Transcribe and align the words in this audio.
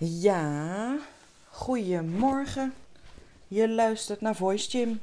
Ja, 0.00 0.98
goedemorgen. 1.50 2.74
Je 3.48 3.68
luistert 3.68 4.20
naar 4.20 4.36
Voice 4.36 4.70
Gym. 4.70 5.00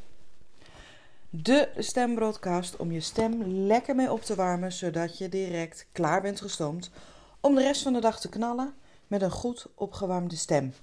De 1.29 1.69
stembroadcast 1.77 2.75
om 2.75 2.91
je 2.91 2.99
stem 2.99 3.43
lekker 3.43 3.95
mee 3.95 4.11
op 4.11 4.21
te 4.21 4.35
warmen, 4.35 4.71
zodat 4.71 5.17
je 5.17 5.29
direct 5.29 5.87
klaar 5.91 6.21
bent 6.21 6.41
gestoomd 6.41 6.91
om 7.39 7.55
de 7.55 7.61
rest 7.61 7.81
van 7.81 7.93
de 7.93 7.99
dag 7.99 8.19
te 8.19 8.29
knallen 8.29 8.73
met 9.07 9.21
een 9.21 9.31
goed 9.31 9.67
opgewarmde 9.75 10.35
stem. 10.35 10.73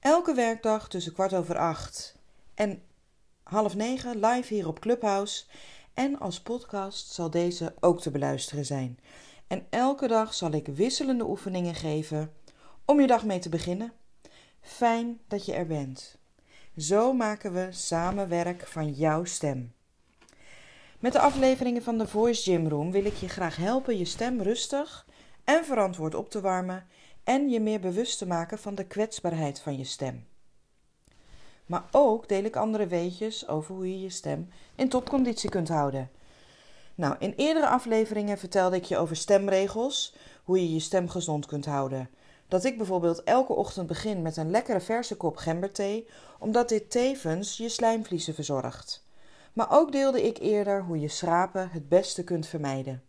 Elke 0.00 0.34
werkdag 0.34 0.88
tussen 0.88 1.12
kwart 1.12 1.34
over 1.34 1.58
acht 1.58 2.14
en 2.54 2.82
half 3.42 3.74
negen 3.74 4.26
live 4.26 4.54
hier 4.54 4.68
op 4.68 4.80
Clubhouse. 4.80 5.44
En 5.92 6.18
als 6.18 6.40
podcast 6.40 7.12
zal 7.12 7.30
deze 7.30 7.74
ook 7.80 8.00
te 8.00 8.10
beluisteren 8.10 8.66
zijn. 8.66 8.98
En 9.46 9.66
elke 9.70 10.06
dag 10.08 10.34
zal 10.34 10.52
ik 10.52 10.66
wisselende 10.66 11.28
oefeningen 11.28 11.74
geven 11.74 12.32
om 12.84 13.00
je 13.00 13.06
dag 13.06 13.24
mee 13.24 13.38
te 13.38 13.48
beginnen. 13.48 13.92
Fijn 14.60 15.20
dat 15.28 15.46
je 15.46 15.52
er 15.52 15.66
bent. 15.66 16.18
Zo 16.76 17.12
maken 17.12 17.52
we 17.52 17.68
samen 17.70 18.28
werk 18.28 18.66
van 18.66 18.92
jouw 18.92 19.24
stem. 19.24 19.74
Met 20.98 21.12
de 21.12 21.18
afleveringen 21.18 21.82
van 21.82 21.98
de 21.98 22.06
Voice 22.06 22.42
Gym 22.42 22.68
Room 22.68 22.90
wil 22.90 23.04
ik 23.04 23.14
je 23.16 23.28
graag 23.28 23.56
helpen 23.56 23.98
je 23.98 24.04
stem 24.04 24.42
rustig 24.42 25.06
en 25.44 25.64
verantwoord 25.64 26.14
op 26.14 26.30
te 26.30 26.40
warmen 26.40 26.86
en 27.24 27.48
je 27.48 27.60
meer 27.60 27.80
bewust 27.80 28.18
te 28.18 28.26
maken 28.26 28.58
van 28.58 28.74
de 28.74 28.86
kwetsbaarheid 28.86 29.60
van 29.60 29.78
je 29.78 29.84
stem. 29.84 30.26
Maar 31.66 31.84
ook 31.90 32.28
deel 32.28 32.44
ik 32.44 32.56
andere 32.56 32.86
weetjes 32.86 33.48
over 33.48 33.74
hoe 33.74 33.90
je 33.90 34.00
je 34.00 34.10
stem 34.10 34.48
in 34.74 34.88
topconditie 34.88 35.50
kunt 35.50 35.68
houden. 35.68 36.10
Nou, 36.94 37.16
in 37.18 37.32
eerdere 37.36 37.68
afleveringen 37.68 38.38
vertelde 38.38 38.76
ik 38.76 38.84
je 38.84 38.96
over 38.96 39.16
stemregels, 39.16 40.14
hoe 40.44 40.60
je 40.60 40.72
je 40.72 40.80
stem 40.80 41.08
gezond 41.08 41.46
kunt 41.46 41.64
houden. 41.64 42.10
Dat 42.54 42.64
ik 42.64 42.76
bijvoorbeeld 42.76 43.22
elke 43.22 43.52
ochtend 43.52 43.86
begin 43.86 44.22
met 44.22 44.36
een 44.36 44.50
lekkere 44.50 44.80
verse 44.80 45.16
kop 45.16 45.36
gemberthee, 45.36 46.08
omdat 46.38 46.68
dit 46.68 46.90
tevens 46.90 47.56
je 47.56 47.68
slijmvliezen 47.68 48.34
verzorgt. 48.34 49.06
Maar 49.52 49.66
ook 49.70 49.92
deelde 49.92 50.22
ik 50.26 50.38
eerder 50.38 50.82
hoe 50.82 51.00
je 51.00 51.08
schrapen 51.08 51.68
het 51.70 51.88
beste 51.88 52.24
kunt 52.24 52.46
vermijden. 52.46 53.02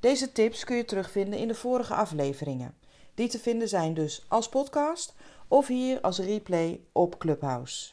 Deze 0.00 0.32
tips 0.32 0.64
kun 0.64 0.76
je 0.76 0.84
terugvinden 0.84 1.38
in 1.38 1.48
de 1.48 1.54
vorige 1.54 1.94
afleveringen. 1.94 2.74
Die 3.14 3.28
te 3.28 3.38
vinden 3.38 3.68
zijn 3.68 3.94
dus 3.94 4.24
als 4.28 4.48
podcast 4.48 5.14
of 5.48 5.66
hier 5.66 6.00
als 6.00 6.18
replay 6.18 6.80
op 6.92 7.18
Clubhouse. 7.18 7.92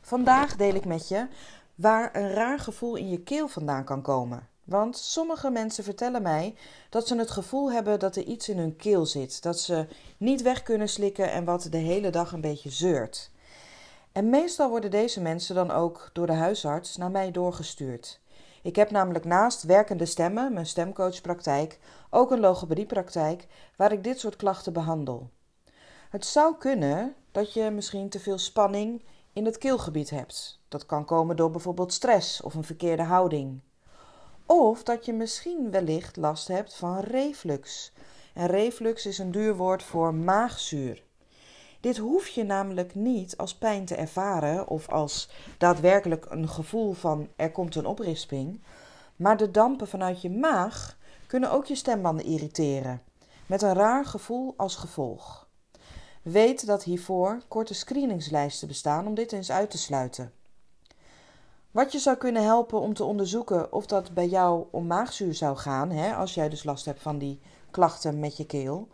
Vandaag 0.00 0.56
deel 0.56 0.74
ik 0.74 0.84
met 0.84 1.08
je 1.08 1.26
waar 1.74 2.16
een 2.16 2.30
raar 2.30 2.58
gevoel 2.58 2.96
in 2.96 3.08
je 3.08 3.22
keel 3.22 3.48
vandaan 3.48 3.84
kan 3.84 4.02
komen. 4.02 4.48
Want 4.66 4.96
sommige 4.96 5.50
mensen 5.50 5.84
vertellen 5.84 6.22
mij 6.22 6.54
dat 6.90 7.06
ze 7.06 7.16
het 7.16 7.30
gevoel 7.30 7.72
hebben 7.72 7.98
dat 7.98 8.16
er 8.16 8.22
iets 8.22 8.48
in 8.48 8.58
hun 8.58 8.76
keel 8.76 9.06
zit, 9.06 9.42
dat 9.42 9.60
ze 9.60 9.86
niet 10.16 10.42
weg 10.42 10.62
kunnen 10.62 10.88
slikken 10.88 11.32
en 11.32 11.44
wat 11.44 11.66
de 11.70 11.76
hele 11.76 12.10
dag 12.10 12.32
een 12.32 12.40
beetje 12.40 12.70
zeurt. 12.70 13.30
En 14.12 14.30
meestal 14.30 14.68
worden 14.68 14.90
deze 14.90 15.20
mensen 15.20 15.54
dan 15.54 15.70
ook 15.70 16.10
door 16.12 16.26
de 16.26 16.32
huisarts 16.32 16.96
naar 16.96 17.10
mij 17.10 17.30
doorgestuurd. 17.30 18.20
Ik 18.62 18.76
heb 18.76 18.90
namelijk 18.90 19.24
naast 19.24 19.62
werkende 19.62 20.06
stemmen, 20.06 20.52
mijn 20.52 20.66
stemcoachpraktijk, 20.66 21.78
ook 22.10 22.30
een 22.30 22.40
logopediepraktijk 22.40 23.46
waar 23.76 23.92
ik 23.92 24.04
dit 24.04 24.20
soort 24.20 24.36
klachten 24.36 24.72
behandel. 24.72 25.30
Het 26.10 26.26
zou 26.26 26.56
kunnen 26.58 27.14
dat 27.32 27.52
je 27.52 27.70
misschien 27.70 28.08
te 28.08 28.20
veel 28.20 28.38
spanning 28.38 29.04
in 29.32 29.44
het 29.44 29.58
keelgebied 29.58 30.10
hebt. 30.10 30.60
Dat 30.68 30.86
kan 30.86 31.04
komen 31.04 31.36
door 31.36 31.50
bijvoorbeeld 31.50 31.92
stress 31.92 32.42
of 32.42 32.54
een 32.54 32.64
verkeerde 32.64 33.02
houding. 33.02 33.60
Of 34.46 34.82
dat 34.82 35.04
je 35.04 35.12
misschien 35.12 35.70
wellicht 35.70 36.16
last 36.16 36.48
hebt 36.48 36.74
van 36.74 36.98
reflux. 36.98 37.92
En 38.34 38.46
reflux 38.46 39.06
is 39.06 39.18
een 39.18 39.30
duur 39.30 39.56
woord 39.56 39.82
voor 39.82 40.14
maagzuur. 40.14 41.02
Dit 41.80 41.96
hoef 41.96 42.28
je 42.28 42.44
namelijk 42.44 42.94
niet 42.94 43.36
als 43.36 43.54
pijn 43.54 43.84
te 43.84 43.94
ervaren 43.94 44.68
of 44.68 44.88
als 44.88 45.30
daadwerkelijk 45.58 46.26
een 46.28 46.48
gevoel 46.48 46.92
van 46.92 47.28
er 47.36 47.52
komt 47.52 47.74
een 47.74 47.86
oprisping. 47.86 48.62
Maar 49.16 49.36
de 49.36 49.50
dampen 49.50 49.88
vanuit 49.88 50.22
je 50.22 50.30
maag 50.30 50.96
kunnen 51.26 51.50
ook 51.50 51.66
je 51.66 51.74
stembanden 51.74 52.24
irriteren, 52.24 53.02
met 53.46 53.62
een 53.62 53.74
raar 53.74 54.04
gevoel 54.04 54.54
als 54.56 54.76
gevolg. 54.76 55.48
Weet 56.22 56.66
dat 56.66 56.84
hiervoor 56.84 57.42
korte 57.48 57.74
screeningslijsten 57.74 58.68
bestaan 58.68 59.06
om 59.06 59.14
dit 59.14 59.32
eens 59.32 59.50
uit 59.50 59.70
te 59.70 59.78
sluiten. 59.78 60.32
Wat 61.76 61.92
je 61.92 61.98
zou 61.98 62.16
kunnen 62.16 62.44
helpen 62.44 62.80
om 62.80 62.94
te 62.94 63.04
onderzoeken 63.04 63.72
of 63.72 63.86
dat 63.86 64.14
bij 64.14 64.26
jou 64.26 64.64
om 64.70 64.86
maagzuur 64.86 65.34
zou 65.34 65.56
gaan, 65.56 65.90
hè, 65.90 66.14
als 66.14 66.34
jij 66.34 66.48
dus 66.48 66.64
last 66.64 66.84
hebt 66.84 67.02
van 67.02 67.18
die 67.18 67.40
klachten 67.70 68.18
met 68.18 68.36
je 68.36 68.46
keel, 68.46 68.88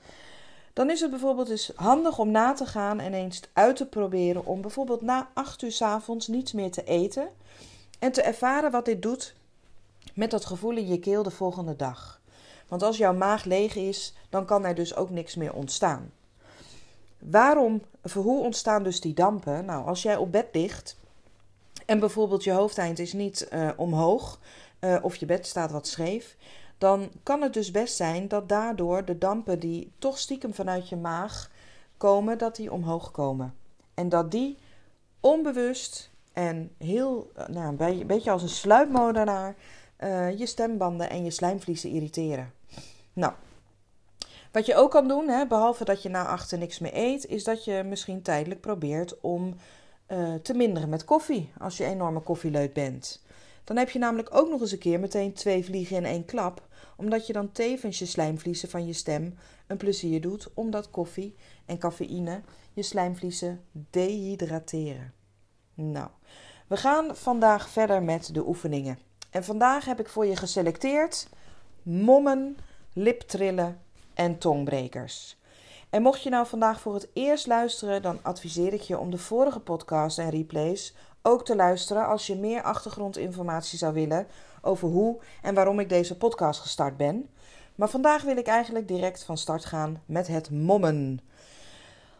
dan 0.72 0.90
is 0.90 1.00
het 1.00 1.10
bijvoorbeeld 1.10 1.50
eens 1.50 1.72
handig 1.74 2.18
om 2.18 2.30
na 2.30 2.52
te 2.52 2.66
gaan 2.66 3.00
en 3.00 3.14
eens 3.14 3.40
uit 3.52 3.76
te 3.76 3.86
proberen 3.86 4.46
om 4.46 4.60
bijvoorbeeld 4.60 5.02
na 5.02 5.28
8 5.34 5.62
uur 5.62 5.72
s 5.72 5.82
avonds 5.82 6.26
niets 6.28 6.52
meer 6.52 6.70
te 6.70 6.84
eten 6.84 7.28
en 7.98 8.12
te 8.12 8.22
ervaren 8.22 8.70
wat 8.70 8.84
dit 8.84 9.02
doet 9.02 9.34
met 10.14 10.30
dat 10.30 10.44
gevoel 10.44 10.76
in 10.76 10.86
je 10.86 10.98
keel 10.98 11.22
de 11.22 11.30
volgende 11.30 11.76
dag. 11.76 12.20
Want 12.68 12.82
als 12.82 12.96
jouw 12.96 13.14
maag 13.14 13.44
leeg 13.44 13.74
is, 13.74 14.14
dan 14.30 14.44
kan 14.44 14.64
er 14.64 14.74
dus 14.74 14.96
ook 14.96 15.10
niks 15.10 15.34
meer 15.34 15.54
ontstaan. 15.54 16.12
Waarom, 17.18 17.82
voor 18.02 18.22
hoe 18.22 18.42
ontstaan 18.42 18.82
dus 18.82 19.00
die 19.00 19.14
dampen? 19.14 19.64
Nou, 19.64 19.86
als 19.86 20.02
jij 20.02 20.16
op 20.16 20.32
bed 20.32 20.46
ligt 20.52 21.00
en 21.86 22.00
bijvoorbeeld 22.00 22.44
je 22.44 22.52
hoofdeind 22.52 22.98
is 22.98 23.12
niet 23.12 23.48
uh, 23.52 23.70
omhoog 23.76 24.40
uh, 24.80 24.96
of 25.02 25.16
je 25.16 25.26
bed 25.26 25.46
staat 25.46 25.70
wat 25.70 25.86
scheef, 25.86 26.36
dan 26.78 27.10
kan 27.22 27.42
het 27.42 27.52
dus 27.52 27.70
best 27.70 27.96
zijn 27.96 28.28
dat 28.28 28.48
daardoor 28.48 29.04
de 29.04 29.18
dampen 29.18 29.58
die 29.58 29.92
toch 29.98 30.18
stiekem 30.18 30.54
vanuit 30.54 30.88
je 30.88 30.96
maag 30.96 31.50
komen, 31.96 32.38
dat 32.38 32.56
die 32.56 32.72
omhoog 32.72 33.10
komen. 33.10 33.54
En 33.94 34.08
dat 34.08 34.30
die 34.30 34.58
onbewust 35.20 36.10
en 36.32 36.70
heel, 36.78 37.30
eh, 37.34 37.46
nou, 37.46 37.76
een 37.78 38.06
beetje 38.06 38.30
als 38.30 38.42
een 38.42 38.48
sluipmoordenaar, 38.48 39.54
uh, 40.00 40.38
je 40.38 40.46
stembanden 40.46 41.10
en 41.10 41.24
je 41.24 41.30
slijmvliezen 41.30 41.90
irriteren. 41.90 42.52
Nou, 43.12 43.32
wat 44.52 44.66
je 44.66 44.74
ook 44.74 44.90
kan 44.90 45.08
doen, 45.08 45.28
hè, 45.28 45.46
behalve 45.46 45.84
dat 45.84 46.02
je 46.02 46.08
na 46.08 46.26
achter 46.26 46.58
niks 46.58 46.78
meer 46.78 46.94
eet, 46.94 47.26
is 47.26 47.44
dat 47.44 47.64
je 47.64 47.82
misschien 47.86 48.22
tijdelijk 48.22 48.60
probeert 48.60 49.20
om 49.20 49.54
uh, 50.08 50.34
te 50.34 50.54
minderen 50.54 50.88
met 50.88 51.04
koffie 51.04 51.52
als 51.58 51.76
je 51.76 51.84
enorme 51.84 52.20
koffieleut 52.20 52.72
bent. 52.72 53.24
Dan 53.64 53.76
heb 53.76 53.90
je 53.90 53.98
namelijk 53.98 54.34
ook 54.34 54.48
nog 54.48 54.60
eens 54.60 54.72
een 54.72 54.78
keer 54.78 55.00
meteen 55.00 55.32
twee 55.32 55.64
vliegen 55.64 55.96
in 55.96 56.04
één 56.04 56.24
klap, 56.24 56.68
omdat 56.96 57.26
je 57.26 57.32
dan 57.32 57.52
tevens 57.52 57.98
je 57.98 58.06
slijmvliezen 58.06 58.68
van 58.68 58.86
je 58.86 58.92
stem 58.92 59.38
een 59.66 59.76
plezier 59.76 60.20
doet, 60.20 60.48
omdat 60.54 60.90
koffie 60.90 61.36
en 61.66 61.78
cafeïne 61.78 62.40
je 62.72 62.82
slijmvliezen 62.82 63.64
dehydrateren. 63.72 65.12
Nou, 65.74 66.08
we 66.66 66.76
gaan 66.76 67.16
vandaag 67.16 67.68
verder 67.68 68.02
met 68.02 68.34
de 68.34 68.46
oefeningen. 68.46 68.98
En 69.30 69.44
vandaag 69.44 69.84
heb 69.84 70.00
ik 70.00 70.08
voor 70.08 70.26
je 70.26 70.36
geselecteerd 70.36 71.28
mommen, 71.82 72.56
liptrillen 72.92 73.80
en 74.14 74.38
tongbrekers. 74.38 75.36
En 75.92 76.02
mocht 76.02 76.22
je 76.22 76.30
nou 76.30 76.46
vandaag 76.46 76.80
voor 76.80 76.94
het 76.94 77.08
eerst 77.12 77.46
luisteren, 77.46 78.02
dan 78.02 78.18
adviseer 78.22 78.72
ik 78.72 78.80
je 78.80 78.98
om 78.98 79.10
de 79.10 79.18
vorige 79.18 79.60
podcast 79.60 80.18
en 80.18 80.30
replays 80.30 80.94
ook 81.22 81.44
te 81.44 81.56
luisteren 81.56 82.06
als 82.06 82.26
je 82.26 82.36
meer 82.36 82.62
achtergrondinformatie 82.62 83.78
zou 83.78 83.94
willen 83.94 84.26
over 84.62 84.88
hoe 84.88 85.20
en 85.42 85.54
waarom 85.54 85.80
ik 85.80 85.88
deze 85.88 86.16
podcast 86.16 86.60
gestart 86.60 86.96
ben. 86.96 87.28
Maar 87.74 87.88
vandaag 87.88 88.22
wil 88.22 88.36
ik 88.36 88.46
eigenlijk 88.46 88.88
direct 88.88 89.24
van 89.24 89.38
start 89.38 89.64
gaan 89.64 90.02
met 90.06 90.26
het 90.26 90.50
mommen. 90.50 91.20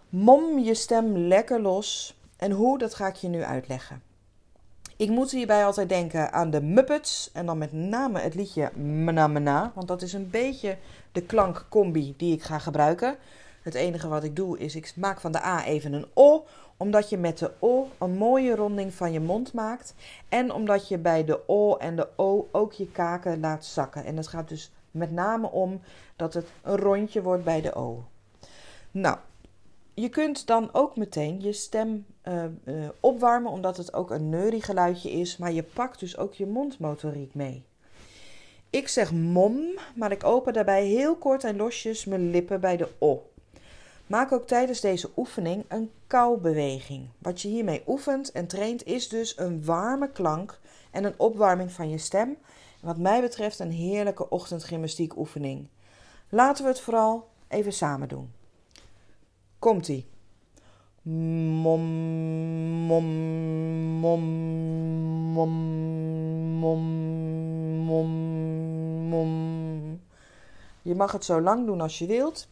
Mom 0.09 0.59
je 0.59 0.75
stem 0.75 1.16
lekker 1.16 1.60
los 1.60 2.16
en 2.37 2.50
hoe, 2.50 2.78
dat 2.78 2.94
ga 2.94 3.06
ik 3.06 3.16
je 3.16 3.28
nu 3.28 3.44
uitleggen. 3.44 4.03
Ik 4.97 5.09
moet 5.09 5.31
hierbij 5.31 5.65
altijd 5.65 5.89
denken 5.89 6.33
aan 6.33 6.50
de 6.50 6.62
Muppets 6.62 7.31
en 7.33 7.47
dan 7.47 7.59
met 7.59 7.72
name 7.72 8.21
het 8.21 8.34
liedje 8.34 8.71
Mna, 8.77 9.72
want 9.75 9.89
dat 9.89 10.03
is 10.03 10.12
een 10.12 10.31
beetje 10.31 10.78
de 11.12 11.22
klankcombi 11.22 12.15
die 12.16 12.34
ik 12.34 12.42
ga 12.42 12.59
gebruiken. 12.59 13.16
Het 13.62 13.74
enige 13.74 14.09
wat 14.09 14.24
ik 14.24 14.36
doe 14.36 14.59
is 14.59 14.74
ik 14.74 14.92
maak 14.97 15.20
van 15.20 15.32
de 15.32 15.44
A 15.44 15.64
even 15.64 15.92
een 15.92 16.06
O, 16.14 16.47
omdat 16.76 17.09
je 17.09 17.18
met 17.18 17.38
de 17.38 17.50
O 17.59 17.88
een 17.98 18.16
mooie 18.16 18.54
ronding 18.54 18.94
van 18.94 19.12
je 19.12 19.20
mond 19.20 19.53
maakt. 19.53 19.94
En 20.28 20.53
omdat 20.53 20.88
je 20.88 20.98
bij 20.98 21.24
de 21.24 21.41
O 21.47 21.76
en 21.76 21.97
de 21.97 22.09
O 22.16 22.48
ook 22.53 22.72
je 22.72 22.91
kaken 22.91 23.41
laat 23.41 23.64
zakken. 23.64 24.04
En 24.04 24.16
het 24.16 24.26
gaat 24.26 24.48
dus 24.48 24.72
met 24.91 25.10
name 25.10 25.50
om 25.50 25.80
dat 26.16 26.34
het 26.34 26.47
een 26.62 26.76
rondje 26.76 27.22
wordt 27.22 27.44
bij 27.44 27.60
de 27.60 27.74
O. 27.74 28.04
Nou, 28.91 29.16
je 29.94 30.08
kunt 30.08 30.47
dan 30.47 30.68
ook 30.72 30.97
meteen 30.97 31.41
je 31.41 31.53
stem 31.53 32.06
uh, 32.24 32.44
uh, 32.65 32.88
opwarmen, 33.00 33.53
omdat 33.53 33.76
het 33.76 33.94
ook 33.94 34.10
een 34.10 34.28
neuriegeluidje 34.28 35.10
is. 35.10 35.36
Maar 35.36 35.53
je 35.53 35.62
pakt 35.62 36.00
dus 36.00 36.16
ook 36.16 36.34
je 36.34 36.47
mondmotoriek 36.47 37.34
mee. 37.34 37.65
Ik 38.70 38.88
zeg 38.88 39.12
mom, 39.12 39.60
maar 39.94 40.12
ik 40.12 40.24
open 40.24 40.53
daarbij 40.53 40.86
heel 40.86 41.16
kort 41.16 41.44
en 41.44 41.56
losjes 41.56 42.04
mijn 42.04 42.30
lippen 42.30 42.60
bij 42.60 42.76
de 42.76 42.88
O. 42.98 43.31
Maak 44.07 44.33
ook 44.33 44.47
tijdens 44.47 44.81
deze 44.81 45.10
oefening 45.16 45.65
een 45.69 45.91
koubeweging. 46.07 47.09
Wat 47.19 47.41
je 47.41 47.49
hiermee 47.49 47.83
oefent 47.87 48.33
en 48.33 48.47
traint 48.47 48.84
is 48.84 49.09
dus 49.09 49.39
een 49.39 49.65
warme 49.65 50.10
klank 50.10 50.59
en 50.91 51.04
een 51.04 51.15
opwarming 51.16 51.72
van 51.72 51.91
je 51.91 51.99
stem. 51.99 52.37
Wat 52.81 52.99
mij 52.99 53.21
betreft 53.21 53.59
een 53.59 53.71
heerlijke 53.71 54.28
ochtendgymnastiek 54.28 55.16
oefening. 55.16 55.69
Laten 56.28 56.65
we 56.65 56.71
het 56.71 56.81
vooral 56.81 57.28
even 57.49 57.72
samen 57.72 58.09
doen. 58.09 58.33
Komt-ie. 59.59 60.07
Mom, 61.03 61.81
mom, 62.87 63.04
mom, 64.01 64.22
mom, 65.33 65.51
mom, 66.59 66.83
mom, 67.84 68.10
mom. 69.09 70.01
Je 70.83 70.95
mag 70.95 71.13
het 71.13 71.25
zo 71.25 71.41
lang 71.41 71.66
doen 71.66 71.81
als 71.81 71.99
je 71.99 72.07
wilt. 72.07 72.49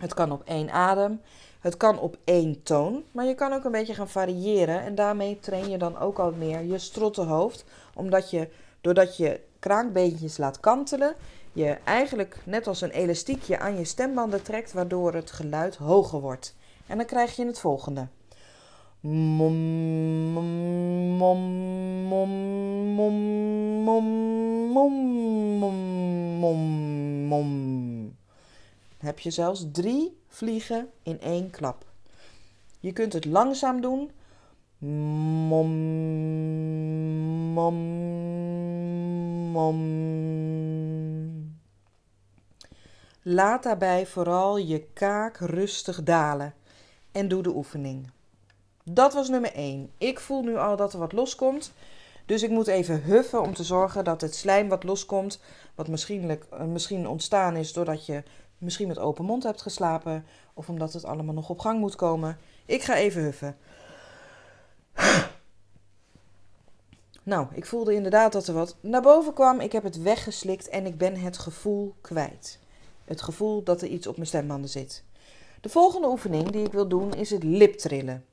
Het 0.00 0.14
kan 0.14 0.32
op 0.32 0.42
één 0.44 0.70
adem, 0.70 1.20
het 1.60 1.76
kan 1.76 1.98
op 1.98 2.16
één 2.24 2.62
toon, 2.62 3.02
maar 3.12 3.24
je 3.24 3.34
kan 3.34 3.52
ook 3.52 3.64
een 3.64 3.72
beetje 3.72 3.94
gaan 3.94 4.08
variëren. 4.08 4.80
En 4.80 4.94
daarmee 4.94 5.38
train 5.40 5.70
je 5.70 5.78
dan 5.78 5.98
ook 5.98 6.18
al 6.18 6.32
meer 6.32 6.62
je 6.62 6.78
strottenhoofd, 6.78 7.64
omdat 7.94 8.30
je 8.30 8.48
doordat 8.80 9.16
je 9.16 9.40
kraakbeentjes 9.58 10.36
laat 10.36 10.60
kantelen, 10.60 11.14
je 11.52 11.78
eigenlijk 11.84 12.38
net 12.44 12.66
als 12.66 12.80
een 12.80 12.90
elastiekje 12.90 13.58
aan 13.58 13.78
je 13.78 13.84
stembanden 13.84 14.42
trekt, 14.42 14.72
waardoor 14.72 15.14
het 15.14 15.30
geluid 15.30 15.76
hoger 15.76 16.20
wordt. 16.20 16.54
En 16.86 16.96
dan 16.96 17.06
krijg 17.06 17.36
je 17.36 17.46
het 17.46 17.58
volgende. 17.58 18.06
Mom, 19.00 19.54
mom, 20.32 20.46
mom, 21.16 21.40
mom, 22.04 22.30
mom, 23.84 24.04
mom, 24.72 24.94
mom, 26.38 26.58
mom 27.26 27.83
heb 29.04 29.18
je 29.18 29.30
zelfs 29.30 29.66
drie 29.72 30.16
vliegen 30.28 30.90
in 31.02 31.20
één 31.20 31.50
klap. 31.50 31.84
Je 32.80 32.92
kunt 32.92 33.12
het 33.12 33.24
langzaam 33.24 33.80
doen. 33.80 34.10
Mom, 34.78 35.70
mom, 37.52 37.74
mom. 39.50 40.02
Laat 43.22 43.62
daarbij 43.62 44.06
vooral 44.06 44.56
je 44.56 44.84
kaak 44.92 45.36
rustig 45.36 46.02
dalen 46.02 46.54
en 47.12 47.28
doe 47.28 47.42
de 47.42 47.54
oefening. 47.54 48.10
Dat 48.84 49.14
was 49.14 49.28
nummer 49.28 49.52
1. 49.52 49.90
Ik 49.98 50.20
voel 50.20 50.42
nu 50.42 50.56
al 50.56 50.76
dat 50.76 50.92
er 50.92 50.98
wat 50.98 51.12
loskomt. 51.12 51.72
Dus 52.26 52.42
ik 52.42 52.50
moet 52.50 52.66
even 52.66 53.02
huffen 53.02 53.42
om 53.42 53.54
te 53.54 53.64
zorgen 53.64 54.04
dat 54.04 54.20
het 54.20 54.34
slijm 54.34 54.68
wat 54.68 54.84
loskomt. 54.84 55.40
Wat 55.74 55.88
misschien, 55.88 56.40
misschien 56.66 57.08
ontstaan 57.08 57.56
is 57.56 57.72
doordat 57.72 58.06
je 58.06 58.22
misschien 58.64 58.88
met 58.88 58.98
open 58.98 59.24
mond 59.24 59.42
hebt 59.42 59.62
geslapen. 59.62 60.24
Of 60.54 60.68
omdat 60.68 60.92
het 60.92 61.04
allemaal 61.04 61.34
nog 61.34 61.50
op 61.50 61.58
gang 61.58 61.80
moet 61.80 61.96
komen. 61.96 62.38
Ik 62.66 62.82
ga 62.82 62.96
even 62.96 63.22
huffen. 63.22 63.56
Nou, 67.22 67.46
ik 67.52 67.66
voelde 67.66 67.94
inderdaad 67.94 68.32
dat 68.32 68.46
er 68.46 68.54
wat 68.54 68.76
naar 68.80 69.02
boven 69.02 69.32
kwam. 69.32 69.60
Ik 69.60 69.72
heb 69.72 69.82
het 69.82 70.02
weggeslikt 70.02 70.68
en 70.68 70.86
ik 70.86 70.98
ben 70.98 71.16
het 71.16 71.38
gevoel 71.38 71.94
kwijt. 72.00 72.58
Het 73.04 73.22
gevoel 73.22 73.62
dat 73.62 73.82
er 73.82 73.88
iets 73.88 74.06
op 74.06 74.16
mijn 74.16 74.28
stembanden 74.28 74.70
zit. 74.70 75.04
De 75.60 75.68
volgende 75.68 76.08
oefening 76.08 76.50
die 76.50 76.66
ik 76.66 76.72
wil 76.72 76.88
doen 76.88 77.12
is 77.12 77.30
het 77.30 77.42
liptrillen. 77.42 78.24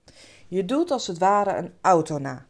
Je 0.48 0.66
doet 0.66 0.92
als 0.92 1.08
het 1.08 1.18
ware 1.18 1.58
een 1.58 1.74
auto 1.82 2.18
na. 2.18 2.46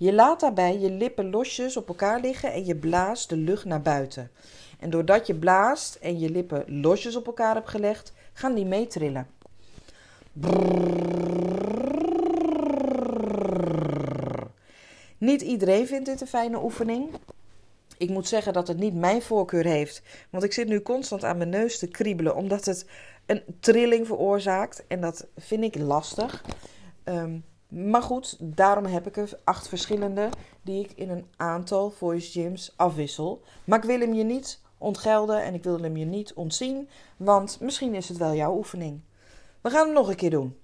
Je 0.00 0.12
laat 0.12 0.40
daarbij 0.40 0.78
je 0.78 0.90
lippen 0.90 1.30
losjes 1.30 1.76
op 1.76 1.88
elkaar 1.88 2.20
liggen 2.20 2.52
en 2.52 2.64
je 2.64 2.76
blaast 2.76 3.28
de 3.28 3.36
lucht 3.36 3.64
naar 3.64 3.82
buiten. 3.82 4.30
En 4.78 4.90
doordat 4.90 5.26
je 5.26 5.34
blaast 5.34 5.94
en 5.94 6.18
je 6.18 6.30
lippen 6.30 6.80
losjes 6.80 7.16
op 7.16 7.26
elkaar 7.26 7.54
hebt 7.54 7.68
gelegd, 7.68 8.12
gaan 8.32 8.54
die 8.54 8.64
meetrillen. 8.64 9.26
Niet 15.18 15.42
iedereen 15.42 15.86
vindt 15.86 16.06
dit 16.06 16.20
een 16.20 16.26
fijne 16.26 16.62
oefening. 16.62 17.10
Ik 17.98 18.08
moet 18.08 18.28
zeggen 18.28 18.52
dat 18.52 18.68
het 18.68 18.78
niet 18.78 18.94
mijn 18.94 19.22
voorkeur 19.22 19.64
heeft. 19.64 20.02
Want 20.30 20.44
ik 20.44 20.52
zit 20.52 20.68
nu 20.68 20.82
constant 20.82 21.24
aan 21.24 21.36
mijn 21.36 21.48
neus 21.48 21.78
te 21.78 21.88
kriebelen. 21.88 22.36
Omdat 22.36 22.64
het 22.64 22.86
een 23.26 23.42
trilling 23.60 24.06
veroorzaakt. 24.06 24.84
En 24.86 25.00
dat 25.00 25.26
vind 25.36 25.64
ik 25.64 25.78
lastig. 25.78 26.44
Ehm, 27.04 27.38
maar 27.70 28.02
goed, 28.02 28.36
daarom 28.40 28.84
heb 28.84 29.06
ik 29.06 29.16
er 29.16 29.38
acht 29.44 29.68
verschillende. 29.68 30.28
Die 30.62 30.84
ik 30.84 30.92
in 30.94 31.10
een 31.10 31.26
aantal 31.36 31.90
voice 31.90 32.30
gyms 32.30 32.72
afwissel. 32.76 33.42
Maar 33.64 33.78
ik 33.78 33.84
wil 33.84 34.00
hem 34.00 34.14
je 34.14 34.24
niet 34.24 34.60
ontgelden. 34.78 35.42
En 35.42 35.54
ik 35.54 35.62
wil 35.62 35.80
hem 35.80 35.96
je 35.96 36.04
niet 36.04 36.34
ontzien. 36.34 36.88
Want 37.16 37.60
misschien 37.60 37.94
is 37.94 38.08
het 38.08 38.18
wel 38.18 38.34
jouw 38.34 38.56
oefening. 38.56 39.00
We 39.60 39.70
gaan 39.70 39.84
hem 39.84 39.94
nog 39.94 40.08
een 40.08 40.16
keer 40.16 40.30
doen. 40.30 40.56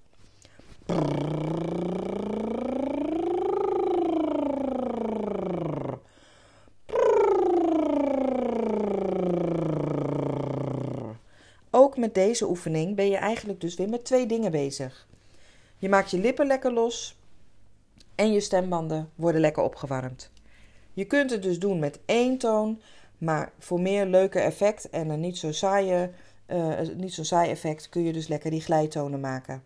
Ook 11.71 11.97
met 11.97 12.13
deze 12.13 12.47
oefening 12.47 12.95
ben 12.95 13.09
je 13.09 13.17
eigenlijk 13.17 13.61
dus 13.61 13.75
weer 13.75 13.89
met 13.89 14.05
twee 14.05 14.25
dingen 14.25 14.51
bezig. 14.51 15.07
Je 15.77 15.89
maakt 15.89 16.11
je 16.11 16.19
lippen 16.19 16.47
lekker 16.47 16.73
los 16.73 17.17
en 18.15 18.31
je 18.31 18.39
stembanden 18.39 19.09
worden 19.15 19.41
lekker 19.41 19.63
opgewarmd. 19.63 20.31
Je 20.93 21.05
kunt 21.05 21.31
het 21.31 21.43
dus 21.43 21.59
doen 21.59 21.79
met 21.79 21.99
één 22.05 22.37
toon, 22.37 22.81
maar 23.17 23.51
voor 23.59 23.81
meer 23.81 24.05
leuke 24.05 24.39
effect 24.39 24.89
en 24.89 25.09
een 25.09 25.19
niet 25.19 25.37
zo 25.37 25.51
saaie, 25.51 26.11
uh, 26.47 26.79
niet 26.95 27.13
zo 27.13 27.23
saai 27.23 27.49
effect 27.49 27.89
kun 27.89 28.03
je 28.03 28.13
dus 28.13 28.27
lekker 28.27 28.51
die 28.51 28.61
glijtonen 28.61 29.19
maken. 29.19 29.63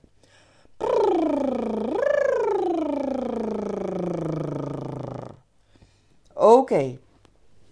Oké, 6.34 6.98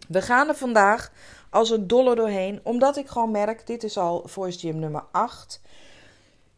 we 0.08 0.22
gaan 0.22 0.48
er 0.48 0.56
vandaag 0.56 1.12
als 1.50 1.70
een 1.70 1.88
dolle 1.88 2.16
doorheen. 2.16 2.60
Omdat 2.64 2.98
ik 2.98 3.08
gewoon 3.08 3.32
merk, 3.32 3.68
dit 3.68 3.84
is 3.84 3.98
al 3.98 4.24
Voice 4.26 4.60
Gym 4.60 4.80
nummer 4.80 5.04
8. 5.12 5.62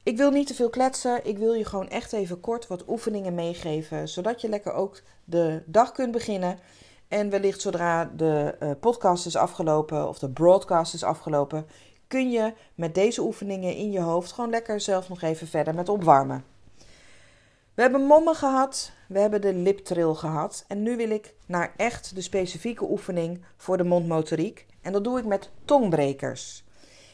Ik 0.04 0.18
wil 0.18 0.32
niet 0.32 0.48
te 0.48 0.54
veel 0.54 0.70
kletsen. 0.70 1.26
Ik 1.26 1.38
wil 1.38 1.54
je 1.54 1.66
gewoon 1.66 1.90
echt 1.90 2.14
even 2.14 2.40
kort 2.40 2.68
wat 2.68 2.88
oefeningen 2.88 3.36
meegeven. 3.36 4.08
Zodat 4.08 4.42
je 4.42 4.50
lekker 4.50 4.74
ook 4.74 5.02
de 5.24 5.64
dag 5.66 5.92
kunt 5.92 6.12
beginnen. 6.12 6.60
En 7.08 7.30
wellicht 7.30 7.62
zodra 7.62 8.12
de 8.16 8.56
uh, 8.60 8.72
podcast 8.80 9.26
is 9.26 9.36
afgelopen 9.36 10.08
of 10.08 10.20
de 10.20 10.30
broadcast 10.30 10.94
is 10.94 11.04
afgelopen, 11.04 11.66
kun 12.08 12.32
je 12.32 12.54
met 12.76 12.96
deze 12.96 13.22
oefeningen 13.22 13.76
in 13.76 13.92
je 13.92 14.00
hoofd 14.00 14.32
gewoon 14.32 14.50
lekker 14.50 14.80
zelf 14.80 15.10
nog 15.10 15.22
even 15.22 15.48
verder 15.48 15.76
met 15.76 15.90
opwarmen. 15.90 16.44
We 17.74 17.82
hebben 17.82 18.02
mommen 18.02 18.36
gehad, 18.36 18.92
we 19.08 19.20
hebben 19.20 19.42
de 19.42 19.54
liptrill 19.54 20.14
gehad 20.14 20.66
en 20.68 20.84
nu 20.84 20.98
wil 20.98 21.10
ik 21.10 21.34
naar 21.46 21.74
echt 21.78 22.16
de 22.16 22.22
specifieke 22.22 22.90
oefening 22.90 23.44
voor 23.58 23.78
de 23.78 23.84
mondmotoriek. 23.84 24.66
En 24.82 24.92
dat 24.92 25.04
doe 25.04 25.20
ik 25.20 25.26
met 25.26 25.50
tongbrekers. 25.66 26.64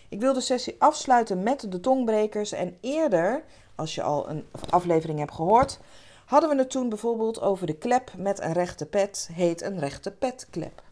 Ik 0.10 0.20
wil 0.20 0.34
de 0.34 0.42
sessie 0.42 0.76
afsluiten 0.80 1.44
met 1.44 1.72
de 1.72 1.80
tongbrekers. 1.80 2.52
En 2.52 2.78
eerder, 2.82 3.44
als 3.76 3.96
je 3.96 4.04
al 4.04 4.30
een 4.30 4.46
aflevering 4.70 5.20
hebt 5.20 5.34
gehoord, 5.34 5.80
hadden 6.26 6.50
we 6.50 6.56
het 6.56 6.70
toen 6.70 6.90
bijvoorbeeld 6.90 7.42
over 7.42 7.68
de 7.68 7.78
klep 7.78 8.12
met 8.18 8.42
een 8.42 8.54
rechte 8.54 8.86
pet. 8.86 9.30
Heet 9.34 9.62
een 9.62 9.80
rechte 9.80 10.12
petklep. 10.12 10.84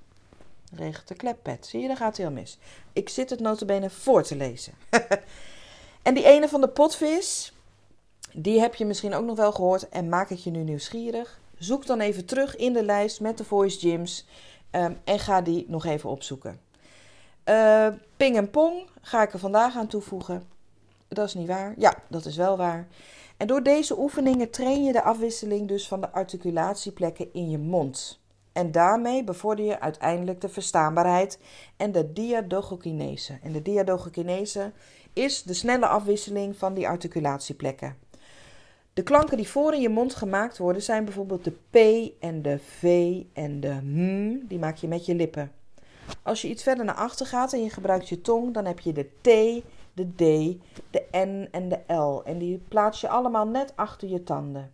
Rechte 0.71 1.13
kleppet. 1.13 1.65
Zie 1.65 1.81
je, 1.81 1.87
daar 1.87 1.97
gaat 1.97 2.17
hij 2.17 2.25
al 2.25 2.31
mis. 2.31 2.57
Ik 2.93 3.09
zit 3.09 3.29
het 3.29 3.39
notabene 3.39 3.89
voor 3.89 4.23
te 4.23 4.35
lezen. 4.35 4.73
en 6.03 6.13
die 6.13 6.25
ene 6.25 6.47
van 6.47 6.61
de 6.61 6.69
potvis, 6.69 7.53
die 8.33 8.59
heb 8.59 8.75
je 8.75 8.85
misschien 8.85 9.13
ook 9.13 9.25
nog 9.25 9.37
wel 9.37 9.51
gehoord 9.51 9.89
en 9.89 10.09
maak 10.09 10.29
ik 10.29 10.37
je 10.37 10.51
nu 10.51 10.63
nieuwsgierig. 10.63 11.39
Zoek 11.57 11.85
dan 11.85 11.99
even 11.99 12.25
terug 12.25 12.55
in 12.55 12.73
de 12.73 12.83
lijst 12.83 13.19
met 13.19 13.37
de 13.37 13.43
voice 13.43 13.79
gyms 13.79 14.27
um, 14.71 14.97
en 15.03 15.19
ga 15.19 15.41
die 15.41 15.65
nog 15.67 15.85
even 15.85 16.09
opzoeken. 16.09 16.59
Uh, 17.49 17.87
ping 18.17 18.37
en 18.37 18.49
pong 18.49 18.87
ga 19.01 19.21
ik 19.21 19.33
er 19.33 19.39
vandaag 19.39 19.75
aan 19.75 19.87
toevoegen. 19.87 20.43
Dat 21.07 21.27
is 21.27 21.33
niet 21.33 21.47
waar. 21.47 21.73
Ja, 21.77 21.95
dat 22.09 22.25
is 22.25 22.35
wel 22.35 22.57
waar. 22.57 22.87
En 23.37 23.47
door 23.47 23.63
deze 23.63 23.99
oefeningen 23.99 24.49
train 24.49 24.83
je 24.83 24.91
de 24.91 25.01
afwisseling 25.01 25.67
dus 25.67 25.87
van 25.87 26.01
de 26.01 26.11
articulatieplekken 26.11 27.33
in 27.33 27.49
je 27.49 27.57
mond. 27.57 28.19
En 28.53 28.71
daarmee 28.71 29.23
bevorder 29.23 29.65
je 29.65 29.79
uiteindelijk 29.79 30.41
de 30.41 30.49
verstaanbaarheid 30.49 31.39
en 31.77 31.91
de 31.91 32.13
diadogokinese. 32.13 33.39
En 33.43 33.51
de 33.51 33.61
diadogokinese 33.61 34.71
is 35.13 35.43
de 35.43 35.53
snelle 35.53 35.87
afwisseling 35.87 36.57
van 36.57 36.73
die 36.73 36.87
articulatieplekken. 36.87 37.97
De 38.93 39.03
klanken 39.03 39.37
die 39.37 39.47
voor 39.47 39.73
in 39.73 39.81
je 39.81 39.89
mond 39.89 40.15
gemaakt 40.15 40.57
worden 40.57 40.81
zijn 40.81 41.05
bijvoorbeeld 41.05 41.43
de 41.43 41.51
P 41.51 41.77
en 42.19 42.41
de 42.41 42.59
V 42.59 42.83
en 43.33 43.59
de 43.59 43.79
M. 43.83 44.47
Die 44.47 44.59
maak 44.59 44.75
je 44.75 44.87
met 44.87 45.05
je 45.05 45.15
lippen. 45.15 45.51
Als 46.23 46.41
je 46.41 46.47
iets 46.47 46.63
verder 46.63 46.85
naar 46.85 46.95
achter 46.95 47.25
gaat 47.25 47.53
en 47.53 47.63
je 47.63 47.69
gebruikt 47.69 48.09
je 48.09 48.21
tong, 48.21 48.53
dan 48.53 48.65
heb 48.65 48.79
je 48.79 48.93
de 48.93 49.09
T, 49.21 49.63
de 49.93 50.11
D, 50.15 50.17
de 50.89 51.05
N 51.11 51.47
en 51.51 51.69
de 51.69 51.93
L. 51.93 52.23
En 52.23 52.37
die 52.37 52.57
plaats 52.67 53.01
je 53.01 53.09
allemaal 53.09 53.47
net 53.47 53.73
achter 53.75 54.07
je 54.07 54.23
tanden. 54.23 54.73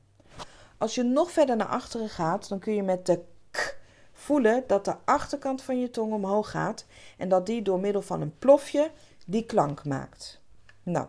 Als 0.78 0.96
je 0.96 1.04
nog 1.04 1.32
verder 1.32 1.56
naar 1.56 1.68
achteren 1.68 2.10
gaat, 2.10 2.50
dan 2.50 2.60
kun 2.60 2.74
je 2.74 2.84
met 2.84 3.06
de 3.06 3.24
K 3.52 3.80
voelen 4.14 4.64
dat 4.68 4.86
de 4.86 4.96
achterkant 5.06 5.62
van 5.62 5.80
je 5.80 5.90
tong 5.90 6.14
omhoog 6.14 6.52
gaat 6.52 6.86
en 7.18 7.30
dat 7.30 7.46
die 7.46 7.62
door 7.62 7.80
middel 7.80 8.02
van 8.02 8.22
een 8.22 8.38
plofje 8.40 8.92
die 9.26 9.46
klank 9.46 9.86
maakt. 9.86 10.42
Nou, 10.84 11.08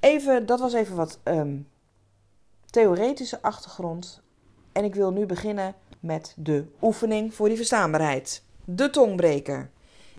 even, 0.00 0.46
dat 0.46 0.60
was 0.60 0.72
even 0.72 0.96
wat 0.96 1.20
um, 1.24 1.68
theoretische 2.70 3.42
achtergrond. 3.42 4.22
En 4.72 4.84
ik 4.84 4.94
wil 4.94 5.12
nu 5.12 5.26
beginnen 5.26 5.74
met 6.00 6.34
de 6.36 6.66
oefening 6.82 7.34
voor 7.34 7.48
die 7.48 7.56
verstaanbaarheid. 7.56 8.42
De 8.64 8.90
tongbreker. 8.90 9.70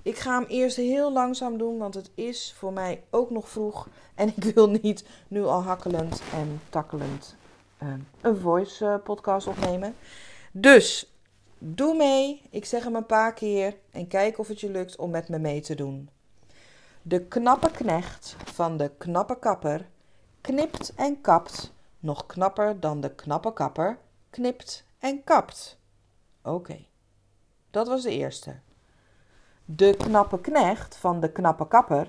Ik 0.01 0.17
ga 0.17 0.39
hem 0.39 0.47
eerst 0.47 0.77
heel 0.77 1.11
langzaam 1.11 1.57
doen, 1.57 1.77
want 1.77 1.93
het 1.93 2.11
is 2.15 2.53
voor 2.57 2.73
mij 2.73 3.03
ook 3.09 3.29
nog 3.29 3.49
vroeg. 3.49 3.87
En 4.15 4.27
ik 4.35 4.43
wil 4.43 4.69
niet 4.69 5.05
nu 5.27 5.43
al 5.43 5.61
hakkelend 5.61 6.21
en 6.33 6.61
takkelend 6.69 7.35
uh, 7.83 7.93
een 8.21 8.37
voice 8.37 8.85
uh, 8.85 8.95
podcast 9.03 9.47
opnemen. 9.47 9.95
Dus 10.51 11.13
doe 11.57 11.95
mee. 11.95 12.41
Ik 12.49 12.65
zeg 12.65 12.83
hem 12.83 12.95
een 12.95 13.05
paar 13.05 13.33
keer 13.33 13.75
en 13.91 14.07
kijk 14.07 14.39
of 14.39 14.47
het 14.47 14.59
je 14.59 14.71
lukt 14.71 14.95
om 14.95 15.09
met 15.09 15.29
me 15.29 15.39
mee 15.39 15.61
te 15.61 15.75
doen. 15.75 16.09
De 17.01 17.25
knappe 17.25 17.71
knecht 17.71 18.35
van 18.43 18.77
de 18.77 18.91
knappe 18.97 19.39
kapper 19.39 19.87
knipt 20.41 20.93
en 20.95 21.21
kapt, 21.21 21.73
nog 21.99 22.25
knapper 22.25 22.79
dan 22.79 23.01
de 23.01 23.15
knappe 23.15 23.53
kapper 23.53 23.97
knipt 24.29 24.85
en 24.99 25.23
kapt. 25.23 25.77
Oké, 26.43 26.85
dat 27.73 27.87
was 27.87 28.01
de 28.01 28.11
eerste. 28.11 28.55
De 29.65 29.95
knappe 29.97 30.41
knecht 30.41 30.95
van 30.95 31.19
de 31.19 31.31
knappe 31.31 31.67
kapper 31.67 32.07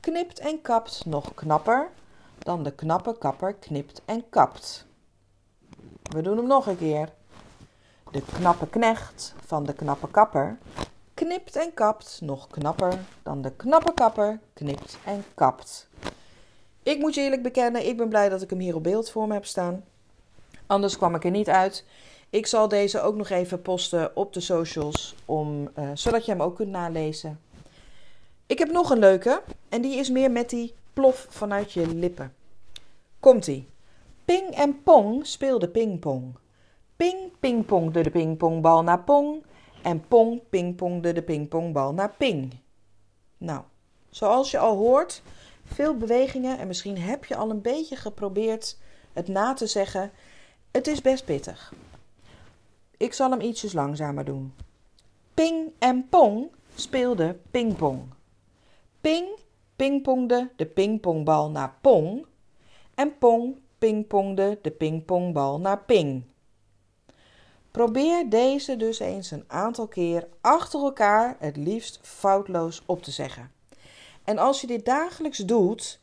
knipt 0.00 0.38
en 0.38 0.62
kapt 0.62 1.04
nog 1.04 1.34
knapper 1.34 1.90
dan 2.38 2.62
de 2.62 2.72
knappe 2.72 3.18
kapper 3.18 3.54
knipt 3.54 4.02
en 4.04 4.28
kapt. 4.28 4.86
We 6.02 6.22
doen 6.22 6.36
hem 6.36 6.46
nog 6.46 6.66
een 6.66 6.78
keer. 6.78 7.08
De 8.10 8.22
knappe 8.22 8.68
knecht 8.68 9.34
van 9.44 9.64
de 9.64 9.72
knappe 9.72 10.10
kapper 10.10 10.58
knipt 11.14 11.56
en 11.56 11.74
kapt 11.74 12.18
nog 12.20 12.46
knapper 12.46 12.98
dan 13.22 13.42
de 13.42 13.52
knappe 13.52 13.94
kapper 13.94 14.40
knipt 14.54 14.98
en 15.04 15.24
kapt. 15.34 15.88
Ik 16.82 16.98
moet 16.98 17.14
je 17.14 17.20
eerlijk 17.20 17.42
bekennen, 17.42 17.86
ik 17.86 17.96
ben 17.96 18.08
blij 18.08 18.28
dat 18.28 18.42
ik 18.42 18.50
hem 18.50 18.58
hier 18.58 18.74
op 18.74 18.82
beeld 18.82 19.10
voor 19.10 19.26
me 19.26 19.34
heb 19.34 19.46
staan. 19.46 19.84
Anders 20.66 20.96
kwam 20.96 21.14
ik 21.14 21.24
er 21.24 21.30
niet 21.30 21.48
uit. 21.48 21.84
Ik 22.34 22.46
zal 22.46 22.68
deze 22.68 23.00
ook 23.00 23.14
nog 23.14 23.28
even 23.28 23.62
posten 23.62 24.16
op 24.16 24.32
de 24.32 24.40
socials, 24.40 25.14
om, 25.24 25.70
uh, 25.78 25.90
zodat 25.94 26.24
je 26.24 26.30
hem 26.30 26.42
ook 26.42 26.56
kunt 26.56 26.70
nalezen. 26.70 27.40
Ik 28.46 28.58
heb 28.58 28.70
nog 28.70 28.90
een 28.90 28.98
leuke 28.98 29.42
en 29.68 29.82
die 29.82 29.96
is 29.96 30.10
meer 30.10 30.30
met 30.30 30.50
die 30.50 30.74
plof 30.92 31.26
vanuit 31.30 31.72
je 31.72 31.94
lippen. 31.94 32.34
Komt-ie. 33.20 33.68
Ping 34.24 34.50
en 34.50 34.82
Pong 34.82 35.26
speelde 35.26 35.68
pingpong. 35.68 36.34
Ping 36.96 37.16
pingpongde 37.40 38.02
de 38.02 38.10
pingpongbal 38.10 38.82
naar 38.82 39.02
Pong 39.02 39.42
en 39.82 40.04
Pong 40.08 40.40
pingpongde 40.48 41.12
de 41.12 41.22
pingpongbal 41.22 41.92
naar 41.92 42.14
Ping. 42.18 42.58
Nou, 43.38 43.62
zoals 44.10 44.50
je 44.50 44.58
al 44.58 44.76
hoort, 44.76 45.22
veel 45.64 45.96
bewegingen 45.96 46.58
en 46.58 46.66
misschien 46.66 46.98
heb 46.98 47.24
je 47.24 47.36
al 47.36 47.50
een 47.50 47.62
beetje 47.62 47.96
geprobeerd 47.96 48.78
het 49.12 49.28
na 49.28 49.52
te 49.52 49.66
zeggen. 49.66 50.10
Het 50.70 50.86
is 50.86 51.00
best 51.00 51.24
pittig. 51.24 51.72
Ik 52.96 53.12
zal 53.12 53.30
hem 53.30 53.40
ietsjes 53.40 53.72
langzamer 53.72 54.24
doen. 54.24 54.54
Ping 55.34 55.70
en 55.78 56.08
Pong 56.08 56.50
speelden 56.74 57.40
pingpong. 57.50 58.02
Ping 59.00 59.38
pingpongde 59.76 60.50
de 60.56 60.66
pingpongbal 60.66 61.50
naar 61.50 61.74
Pong 61.80 62.26
en 62.94 63.18
Pong 63.18 63.56
pingpongde 63.78 64.58
de 64.62 64.70
pingpongbal 64.70 65.60
naar 65.60 65.78
Ping. 65.78 66.24
Probeer 67.70 68.28
deze 68.28 68.76
dus 68.76 68.98
eens 68.98 69.30
een 69.30 69.44
aantal 69.46 69.88
keer 69.88 70.28
achter 70.40 70.80
elkaar 70.80 71.36
het 71.38 71.56
liefst 71.56 71.98
foutloos 72.02 72.82
op 72.86 73.02
te 73.02 73.10
zeggen. 73.10 73.50
En 74.24 74.38
als 74.38 74.60
je 74.60 74.66
dit 74.66 74.84
dagelijks 74.84 75.38
doet, 75.38 76.00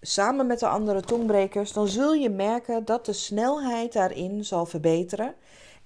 samen 0.00 0.46
met 0.46 0.60
de 0.60 0.68
andere 0.68 1.00
tongbrekers, 1.00 1.72
dan 1.72 1.88
zul 1.88 2.12
je 2.12 2.30
merken 2.30 2.84
dat 2.84 3.06
de 3.06 3.12
snelheid 3.12 3.92
daarin 3.92 4.44
zal 4.44 4.66
verbeteren 4.66 5.34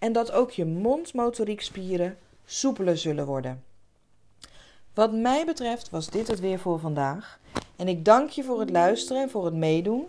en 0.01 0.13
dat 0.13 0.33
ook 0.33 0.51
je 0.51 0.65
mondmotoriekspieren 0.65 2.19
soepeler 2.45 2.99
zullen 2.99 3.27
worden. 3.27 3.65
Wat 4.95 5.13
mij 5.13 5.47
betreft 5.47 5.91
was 5.91 6.11
dit 6.11 6.29
het 6.29 6.41
weer 6.41 6.59
voor 6.59 6.79
vandaag. 6.79 7.39
En 7.77 7.89
ik 7.89 8.05
dank 8.05 8.31
je 8.31 8.45
voor 8.45 8.61
het 8.61 8.71
luisteren 8.71 9.23
en 9.23 9.31
voor 9.31 9.45
het 9.45 9.55
meedoen. 9.55 10.07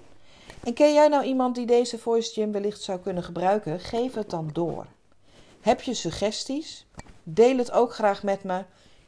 En 0.64 0.74
ken 0.74 0.94
jij 0.94 1.08
nou 1.08 1.24
iemand 1.24 1.56
die 1.56 1.66
deze 1.66 1.98
voice 1.98 2.34
gym 2.34 2.52
wellicht 2.52 2.82
zou 2.82 3.00
kunnen 3.00 3.24
gebruiken? 3.24 3.80
Geef 3.80 4.14
het 4.14 4.30
dan 4.30 4.50
door. 4.54 4.86
Heb 5.62 5.82
je 5.82 5.94
suggesties? 5.94 6.86
Deel 7.24 7.58
het 7.58 7.72
ook 7.72 7.94
graag 7.94 8.24
met 8.24 8.44
me. 8.44 8.64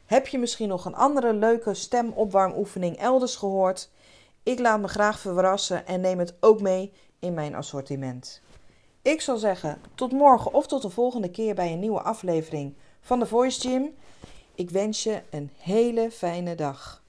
Heb 0.06 0.26
je 0.26 0.38
misschien 0.38 0.68
nog 0.68 0.84
een 0.84 0.94
andere 0.94 1.34
leuke 1.34 1.74
stemopwarmoefening 1.74 2.96
elders 2.96 3.36
gehoord? 3.36 3.90
Ik 4.42 4.58
laat 4.58 4.80
me 4.80 4.88
graag 4.88 5.18
verrassen 5.18 5.86
en 5.86 6.00
neem 6.00 6.18
het 6.18 6.34
ook 6.40 6.60
mee 6.60 6.92
in 7.18 7.34
mijn 7.34 7.54
assortiment. 7.54 8.42
Ik 9.04 9.20
zal 9.20 9.36
zeggen 9.36 9.80
tot 9.94 10.12
morgen 10.12 10.54
of 10.54 10.66
tot 10.66 10.82
de 10.82 10.90
volgende 10.90 11.30
keer 11.30 11.54
bij 11.54 11.72
een 11.72 11.78
nieuwe 11.78 12.02
aflevering 12.02 12.74
van 13.00 13.18
de 13.18 13.26
Voice 13.26 13.60
Gym. 13.60 13.94
Ik 14.54 14.70
wens 14.70 15.02
je 15.02 15.22
een 15.30 15.50
hele 15.58 16.10
fijne 16.10 16.54
dag. 16.54 17.03